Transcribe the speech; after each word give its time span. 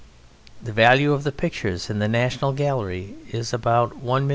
"The 0.59 0.71
value 0.73 1.13
of 1.13 1.23
the 1.23 1.31
pictures 1.31 1.87
in 1.91 1.99
the 1.99 2.07
National 2.07 2.53
Gallery 2.53 3.13
is 3.29 3.53
about 3.53 3.91
£1,250,000." 4.03 4.29